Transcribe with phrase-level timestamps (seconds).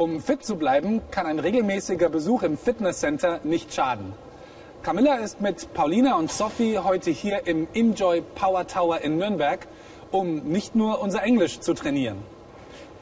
[0.00, 4.14] Um fit zu bleiben, kann ein regelmäßiger Besuch im Fitnesscenter nicht schaden.
[4.82, 9.66] Camilla ist mit Paulina und Sophie heute hier im Enjoy Power Tower in Nürnberg,
[10.10, 12.16] um nicht nur unser Englisch zu trainieren.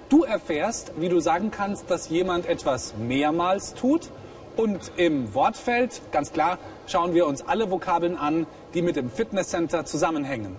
[0.09, 4.11] Du erfährst, wie du sagen kannst, dass jemand etwas mehrmals tut.
[4.57, 9.85] Und im Wortfeld, ganz klar, schauen wir uns alle Vokabeln an, die mit dem Fitnesscenter
[9.85, 10.57] zusammenhängen.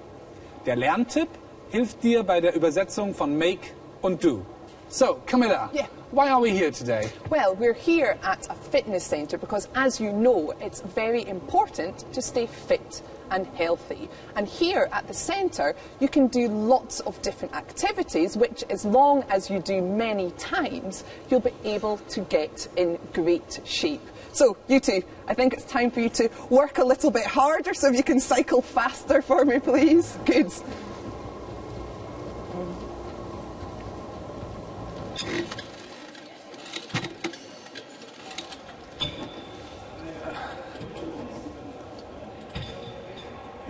[0.65, 1.27] Der Lerntipp
[1.69, 4.43] hilft dir bei der Übersetzung von make und do.
[4.87, 5.98] So, Camilla, Yeah.
[6.11, 7.11] Why are we here today?
[7.29, 12.21] Well, we're here at a fitness centre because, as you know, it's very important to
[12.21, 14.09] stay fit and healthy.
[14.35, 19.23] And here at the centre, you can do lots of different activities, which, as long
[19.29, 24.01] as you do many times, you'll be able to get in great shape.
[24.31, 27.73] So, you two, I think it's time for you to work a little bit harder
[27.73, 30.17] so you can cycle faster for me, please.
[30.25, 30.51] Good.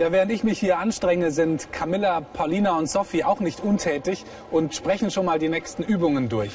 [0.00, 4.74] Ja, während ich mich hier anstrenge, sind Camilla, Paulina und Sophie auch nicht untätig und
[4.74, 6.52] sprechen schon mal die nächsten Übungen durch.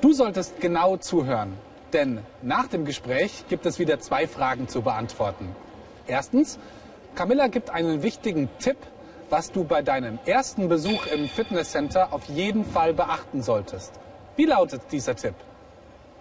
[0.00, 1.52] Du solltest genau zuhören,
[1.92, 5.54] denn nach dem Gespräch gibt es wieder zwei Fragen zu beantworten.
[6.08, 6.58] Erstens,
[7.14, 8.78] Camilla gibt einen wichtigen Tipp,
[9.30, 13.92] was du bei deinem ersten Besuch im Fitnesscenter auf jeden Fall beachten solltest.
[14.34, 15.34] Wie lautet dieser Tipp?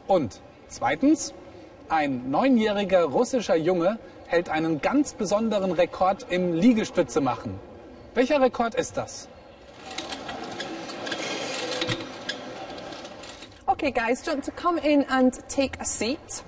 [0.06, 1.34] Und zweitens,
[1.90, 3.98] ein neunjähriger russischer Junge
[4.28, 7.60] hält einen ganz besonderen Rekord im Liegestütze machen.
[8.14, 9.28] Welcher Rekord ist das?
[13.66, 16.44] Okay, guys, do you want to come in and take a seat?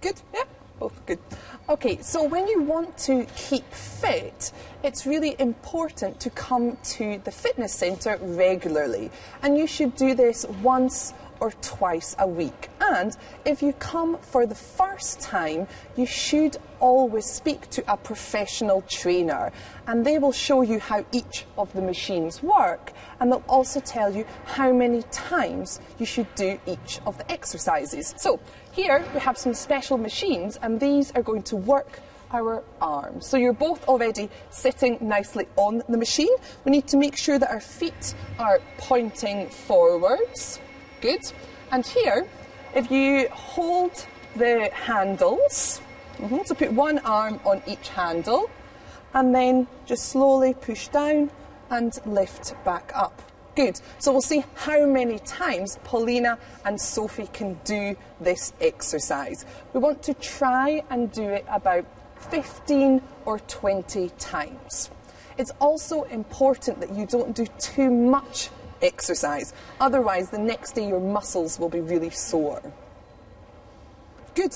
[0.00, 0.44] Good, yeah,
[0.78, 1.18] both good.
[1.68, 7.32] Okay, so when you want to keep fit, it's really important to come to the
[7.32, 9.10] fitness centre regularly.
[9.42, 12.70] And you should do this once or twice a week.
[12.90, 15.66] And if you come for the first time,
[15.96, 19.52] you should always speak to a professional trainer
[19.86, 24.14] and they will show you how each of the machines work and they'll also tell
[24.14, 28.14] you how many times you should do each of the exercises.
[28.16, 28.40] So
[28.72, 32.00] here we have some special machines and these are going to work
[32.32, 33.26] our arms.
[33.26, 36.34] So you're both already sitting nicely on the machine.
[36.64, 40.60] We need to make sure that our feet are pointing forwards.
[41.00, 41.32] Good.
[41.70, 42.28] And here,
[42.74, 44.06] if you hold
[44.36, 45.80] the handles,
[46.18, 48.50] mhm, so put one arm on each handle,
[49.14, 51.30] and then just slowly push down
[51.70, 53.22] and lift back up.
[53.56, 53.80] Good.
[53.98, 59.44] So we'll see how many times Paulina and Sophie can do this exercise.
[59.72, 61.84] We want to try and do it about
[62.30, 64.90] 15 or 20 times.
[65.36, 68.50] It's also important that you don't do too much
[68.82, 69.52] exercise.
[69.80, 72.62] Otherwise, the next day your muscles will be really sore.
[74.34, 74.54] Good.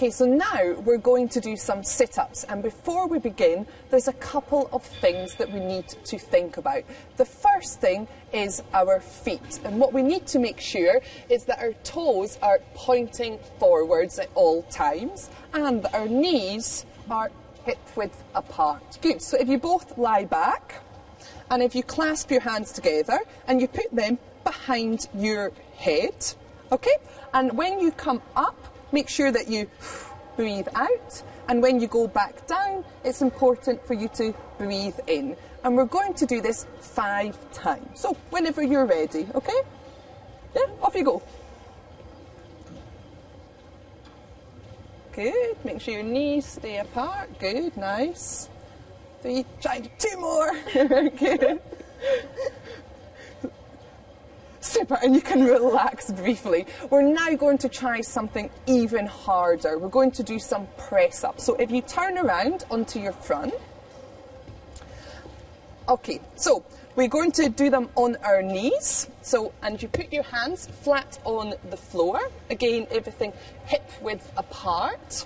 [0.00, 2.44] Okay, so now we're going to do some sit ups.
[2.44, 6.84] And before we begin, there's a couple of things that we need to think about.
[7.18, 9.60] The first thing is our feet.
[9.62, 14.30] And what we need to make sure is that our toes are pointing forwards at
[14.34, 17.30] all times and that our knees are
[17.66, 18.98] hip width apart.
[19.02, 19.20] Good.
[19.20, 20.80] So if you both lie back
[21.50, 26.14] and if you clasp your hands together and you put them behind your head,
[26.72, 26.96] okay?
[27.34, 28.56] And when you come up,
[28.92, 29.68] make sure that you
[30.36, 31.22] breathe out.
[31.48, 35.36] And when you go back down, it's important for you to breathe in.
[35.64, 38.00] And we're going to do this five times.
[38.00, 39.60] So whenever you're ready, okay?
[40.54, 41.22] Yeah, off you go.
[45.12, 45.56] Good.
[45.64, 47.38] Make sure your knees stay apart.
[47.38, 47.76] Good.
[47.76, 48.48] Nice.
[49.22, 49.44] Three.
[49.60, 50.52] Try two more.
[50.72, 51.60] Good.
[54.60, 56.66] Super, and you can relax briefly.
[56.90, 59.78] We're now going to try something even harder.
[59.78, 61.44] We're going to do some press ups.
[61.44, 63.54] So if you turn around onto your front,
[65.88, 66.62] okay, so
[66.94, 69.08] we're going to do them on our knees.
[69.22, 72.20] So, and you put your hands flat on the floor.
[72.50, 73.32] Again, everything
[73.64, 75.24] hip width apart.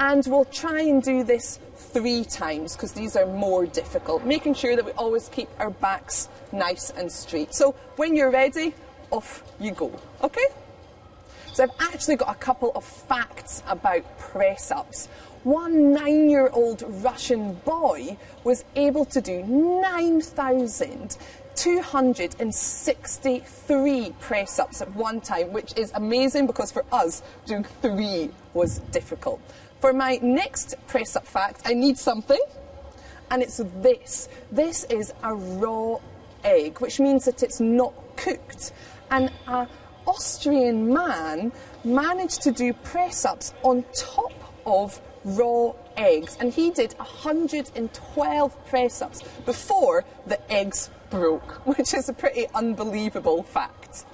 [0.00, 4.76] And we'll try and do this three times because these are more difficult, making sure
[4.76, 7.54] that we always keep our backs nice and straight.
[7.54, 8.74] So when you're ready,
[9.10, 9.92] off you go.
[10.22, 10.46] Okay?
[11.52, 15.08] So I've actually got a couple of facts about press ups.
[15.44, 19.42] One nine year old Russian boy was able to do
[21.54, 28.78] 263 press ups at one time, which is amazing because for us, doing three was
[28.90, 29.38] difficult.
[29.82, 32.38] For my next press up fact, I need something,
[33.32, 34.28] and it's this.
[34.52, 35.96] This is a raw
[36.44, 38.72] egg, which means that it's not cooked.
[39.10, 39.66] And an
[40.06, 41.50] Austrian man
[41.82, 49.02] managed to do press ups on top of raw eggs, and he did 112 press
[49.02, 54.04] ups before the eggs broke, which is a pretty unbelievable fact.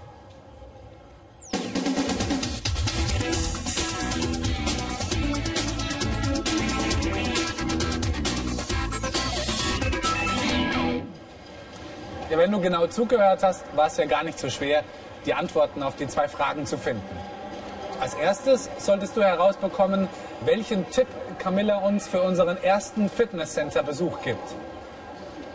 [12.38, 14.84] Ja, wenn du genau zugehört hast, war es ja gar nicht so schwer,
[15.26, 17.02] die Antworten auf die zwei Fragen zu finden.
[17.98, 20.08] Als erstes solltest du herausbekommen,
[20.44, 21.08] welchen Tipp
[21.40, 24.54] Camilla uns für unseren ersten Fitnesscenter-Besuch gibt.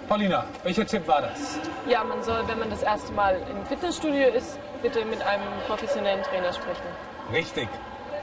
[0.09, 1.57] Paulina, welcher Tipp war das?
[1.87, 6.21] Ja, man soll, wenn man das erste Mal im Fitnessstudio ist, bitte mit einem professionellen
[6.23, 6.83] Trainer sprechen.
[7.31, 7.69] Richtig.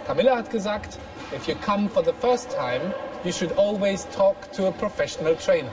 [0.06, 0.98] Camilla hat gesagt,
[1.34, 2.92] if you come for the first time,
[3.24, 5.72] you should always talk to a professional trainer.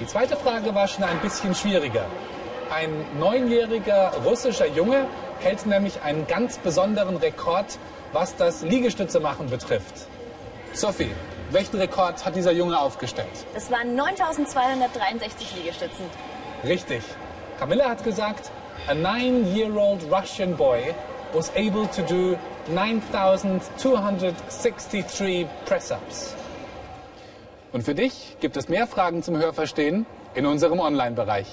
[0.00, 2.06] Die zweite Frage war schon ein bisschen schwieriger.
[2.74, 5.06] Ein neunjähriger russischer Junge
[5.40, 7.78] hält nämlich einen ganz besonderen Rekord,
[8.14, 9.92] was das Liegestütze machen betrifft.
[10.72, 11.10] Sophie,
[11.50, 13.28] welchen Rekord hat dieser Junge aufgestellt?
[13.54, 16.06] Es waren 9263 Liegestützen.
[16.64, 17.02] Richtig.
[17.58, 18.50] Camilla hat gesagt,
[18.88, 20.94] a nine-year-old Russian boy
[21.34, 22.38] was able to do
[22.72, 26.39] 9263 press-ups.
[27.72, 31.46] Und für dich gibt es mehr Fragen zum Hörverstehen in unserem Online-Bereich.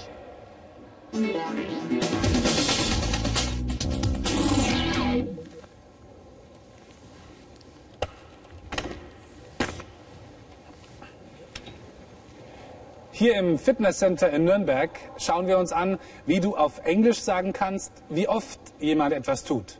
[13.12, 17.92] Hier im Fitnesscenter in Nürnberg schauen wir uns an, wie du auf Englisch sagen kannst,
[18.10, 19.80] wie oft jemand etwas tut.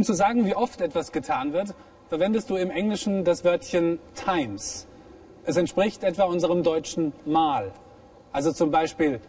[0.00, 1.74] Um zu sagen, wie oft etwas getan wird,
[2.08, 4.86] verwendest du im Englischen das Wörtchen times.
[5.44, 7.70] Es entspricht etwa unserem deutschen mal.
[8.32, 9.20] Also zum Beispiel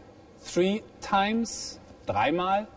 [0.49, 2.67] three times, dreimal,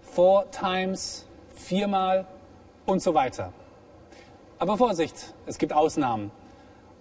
[0.00, 2.26] four times, viermal
[2.86, 3.52] und so weiter.
[4.58, 6.30] Aber Vorsicht, es gibt Ausnahmen.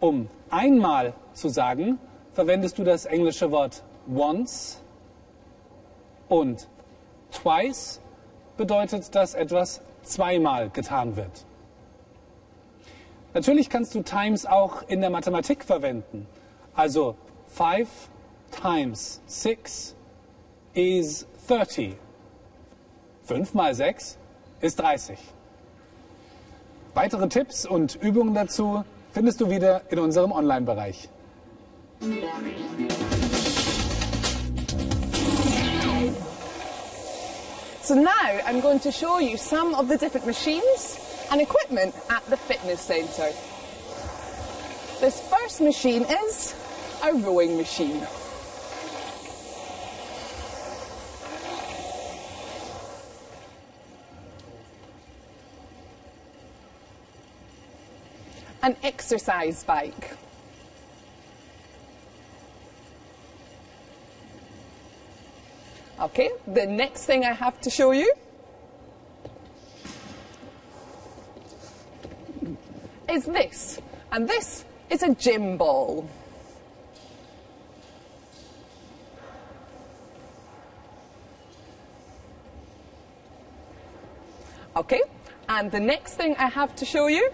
[0.01, 1.97] Um einmal zu sagen,
[2.33, 3.83] verwendest du das englische Wort
[4.13, 4.81] once
[6.27, 6.67] und
[7.31, 8.01] twice
[8.57, 11.45] bedeutet, dass etwas zweimal getan wird.
[13.33, 16.25] Natürlich kannst du times auch in der Mathematik verwenden.
[16.73, 17.15] Also
[17.47, 17.89] 5
[18.61, 19.95] times 6
[20.73, 21.95] is 30.
[23.23, 24.17] 5 mal 6
[24.61, 25.17] ist 30.
[26.93, 31.09] Weitere Tipps und Übungen dazu findest du wieder in unserem Online-Bereich.
[37.85, 40.99] So now I'm going to show you some of the different machines
[41.29, 43.31] and equipment at the fitness centre.
[44.99, 46.55] This first machine is
[47.03, 48.01] a rowing machine.
[58.63, 60.17] An exercise bike.
[66.05, 68.13] Okay, the next thing I have to show you
[73.09, 73.81] is this.
[74.11, 76.07] And this is a gym ball.
[84.75, 85.01] Okay,
[85.49, 87.31] and the next thing I have to show you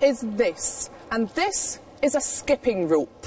[0.00, 0.88] is this.
[1.10, 3.26] And this is a skipping rope.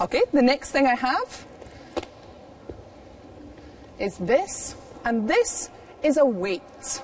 [0.00, 1.44] Okay, the next thing I have
[3.98, 5.70] is this, and this
[6.04, 7.02] is a weight.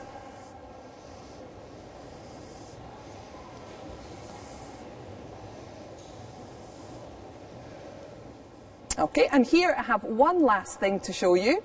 [8.96, 11.64] Okay, and here I have one last thing to show you,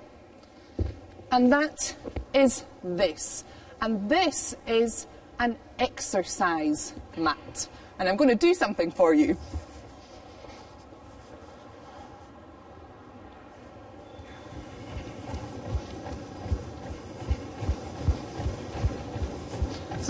[1.30, 1.94] and that
[2.34, 3.44] is this.
[3.80, 5.06] And this is
[5.38, 7.68] an exercise mat.
[8.00, 9.36] and I'm going to do something for you.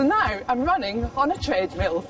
[0.00, 2.07] So now I'm running on a treadmill.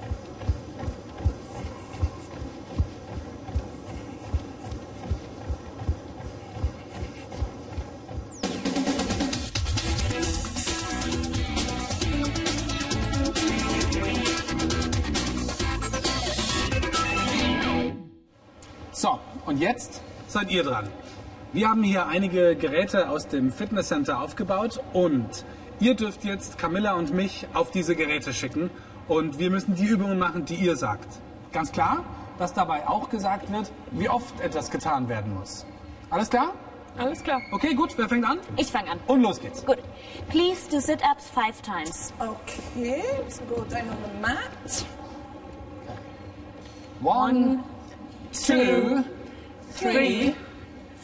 [18.93, 20.89] So, und jetzt seid ihr dran.
[21.53, 25.45] Wir haben hier einige Geräte aus dem Fitnesscenter aufgebaut und
[25.81, 28.71] ihr dürft jetzt Camilla und mich auf diese Geräte schicken
[29.09, 31.09] und wir müssen die Übungen machen, die ihr sagt.
[31.53, 32.05] Ganz klar,
[32.39, 35.67] dass dabei auch gesagt wird, wie oft etwas getan werden muss.
[36.11, 36.53] Alles klar?
[36.99, 37.41] Alles klar.
[37.53, 38.39] Okay, gut, wer fängt an?
[38.57, 39.01] Ich fange an.
[39.07, 39.65] Und los geht's.
[39.65, 39.79] Gut.
[40.29, 42.13] Please do sit-ups five times.
[42.19, 44.85] Okay, so go down on the mat.
[47.03, 47.65] One,
[48.33, 49.05] two,
[49.73, 50.35] three,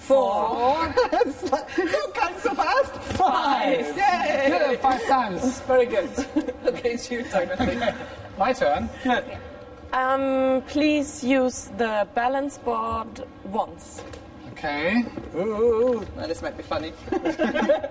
[0.06, 2.94] four, Don't count so fast.
[3.18, 3.96] five.
[3.96, 4.46] Yay!
[4.48, 5.60] Good, five times.
[5.66, 6.08] Very good.
[6.66, 7.94] okay, it's your turn, I think.
[8.38, 8.88] My turn.
[9.02, 9.24] Good.
[9.92, 14.04] Um, please use the balance board once.
[14.52, 15.04] Okay.
[15.34, 16.92] Ooh, now this might be funny.
[17.12, 17.88] I,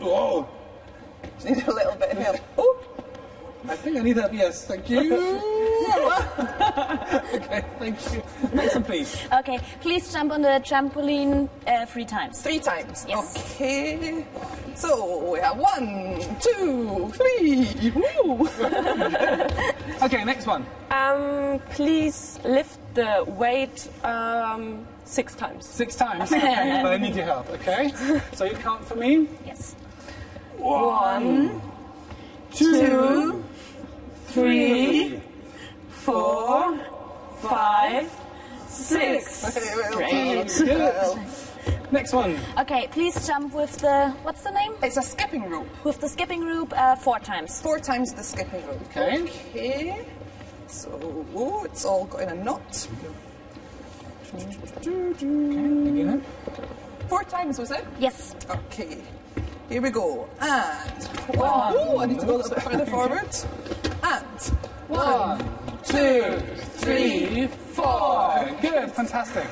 [0.00, 0.48] oh,
[1.36, 2.36] Just need a little bit of help.
[2.56, 2.78] Oh,
[3.68, 4.32] I think I need help.
[4.32, 5.56] Yes, thank you.
[7.34, 8.22] okay, thank you.
[8.52, 9.16] Next one, please.
[9.32, 9.58] Okay.
[9.80, 12.40] Please jump on the trampoline uh, three times.
[12.42, 13.04] three times.
[13.08, 13.36] Yes.
[13.54, 14.24] Okay.
[14.74, 17.92] So we have one, two, three.
[17.94, 18.48] Woo.
[20.00, 20.64] Okay, next one.
[20.92, 25.66] Um, please lift the weight um, six times.
[25.66, 26.30] Six times.
[26.32, 27.50] Okay, but I need your help.
[27.50, 27.90] Okay.
[28.34, 29.26] So you count for me.
[29.44, 29.74] Yes.
[30.56, 31.60] One,
[32.52, 33.42] two,
[34.26, 35.20] three,
[36.08, 36.78] Four,
[37.42, 38.10] five,
[38.66, 39.44] six.
[39.92, 40.48] Great.
[40.56, 41.18] Good.
[41.92, 42.38] Next one.
[42.58, 42.88] Okay.
[42.90, 44.72] Please jump with the what's the name?
[44.82, 45.68] It's a skipping rope.
[45.84, 47.60] With the skipping rope uh, four times.
[47.60, 48.80] Four times the skipping rope.
[48.88, 49.22] Okay.
[49.22, 50.06] Okay.
[50.66, 50.88] So
[51.34, 52.88] oh, it's all got in a knot.
[54.80, 56.24] Again.
[57.08, 57.84] Four times was it?
[57.98, 58.34] Yes.
[58.48, 58.96] Okay.
[59.68, 60.26] Here we go.
[60.40, 61.04] And
[61.36, 61.74] one.
[61.76, 63.28] Oh, I need to go a little bit further forward.
[64.02, 64.40] And
[64.88, 66.38] One, two,
[66.78, 68.48] three, four.
[68.60, 69.46] Good, fantastic.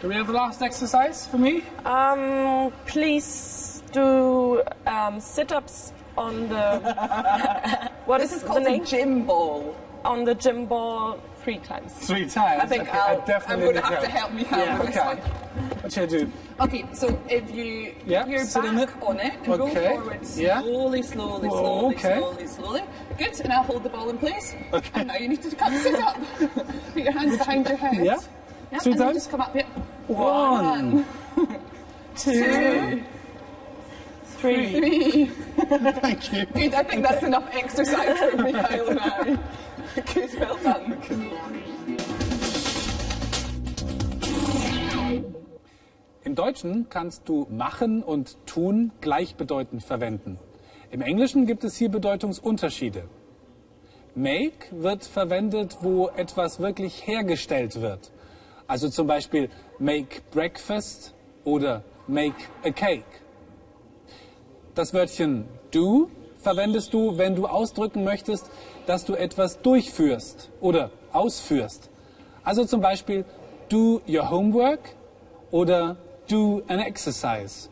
[0.00, 1.64] Do we have the last exercise for me?
[1.84, 6.78] Um, please do um, sit-ups on the
[8.06, 9.76] what this is is the called a name gym ball.
[10.04, 11.92] on the gym ball three times.
[11.94, 12.62] Three times.
[12.62, 14.84] I think okay, I'll, I definitely I'm going to have to help me Yeah, out
[14.84, 15.71] with this okay.
[15.96, 16.08] One.
[16.08, 16.32] What should I do?
[16.60, 19.02] Okay, so if you Yeah, sit in back it.
[19.02, 20.60] on it and Okay, go forward yeah.
[20.60, 22.18] slowly, slowly, Whoa, slowly, okay.
[22.18, 22.82] slowly, slowly.
[23.18, 24.54] Good, and I'll hold the ball in place.
[24.72, 24.90] Okay.
[24.94, 26.16] And now you need to come sit up.
[26.94, 28.04] Put your hands behind your head.
[28.04, 28.18] Yeah.
[28.72, 29.16] Yeah, then times?
[29.16, 29.64] just come up here.
[30.08, 31.04] One,
[32.16, 33.02] two,
[34.38, 34.70] Three.
[34.70, 35.26] three.
[36.06, 36.46] Thank you.
[36.46, 39.38] Good, I think that's enough exercise for Mikhail and I.
[40.14, 40.98] Good, well done.
[46.24, 50.38] Im Deutschen kannst du machen und tun gleichbedeutend verwenden.
[50.92, 53.04] Im Englischen gibt es hier Bedeutungsunterschiede.
[54.14, 58.12] Make wird verwendet, wo etwas wirklich hergestellt wird.
[58.68, 59.50] Also zum Beispiel
[59.80, 61.12] make breakfast
[61.44, 63.04] oder make a cake.
[64.76, 68.48] Das Wörtchen do verwendest du, wenn du ausdrücken möchtest,
[68.86, 71.90] dass du etwas durchführst oder ausführst.
[72.44, 73.24] Also zum Beispiel
[73.68, 74.94] do your homework
[75.50, 77.68] oder do an exercise.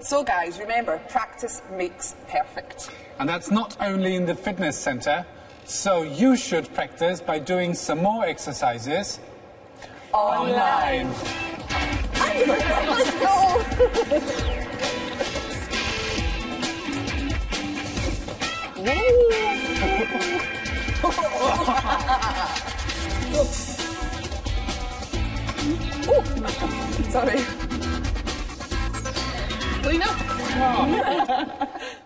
[0.00, 2.90] So, guys, remember, practice makes perfect.
[3.18, 5.24] And that's not only in the fitness center,
[5.64, 9.20] so you should practice by doing some more exercises
[10.12, 11.08] online.
[12.46, 14.60] Let's go!
[27.10, 27.40] Sorry.
[29.82, 30.02] Clean.
[30.56, 31.68] Oh.